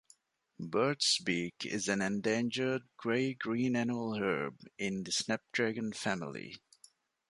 [0.59, 6.57] Bird's-beak is an endangered gray-green annual herb in the snapdragon family.